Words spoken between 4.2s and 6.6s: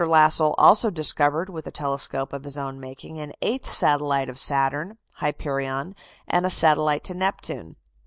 of Saturn Hyperion and a